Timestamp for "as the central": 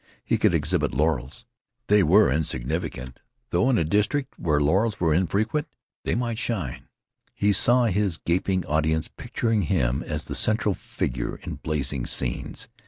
10.01-10.73